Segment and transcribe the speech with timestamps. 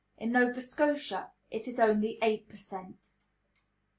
[0.17, 3.11] In Nova Scotia it is only eight per cent.